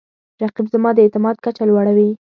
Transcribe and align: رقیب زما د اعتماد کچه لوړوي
رقیب 0.41 0.67
زما 0.73 0.89
د 0.95 0.99
اعتماد 1.03 1.35
کچه 1.45 1.63
لوړوي 1.69 2.09